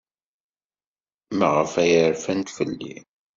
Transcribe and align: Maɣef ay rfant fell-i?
Maɣef 1.37 1.73
ay 1.83 1.93
rfant 2.11 2.53
fell-i? 2.57 2.95